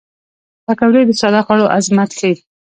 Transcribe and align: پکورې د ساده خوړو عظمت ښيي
پکورې 0.65 1.01
د 1.07 1.11
ساده 1.19 1.41
خوړو 1.45 1.65
عظمت 1.75 2.09
ښيي 2.19 2.33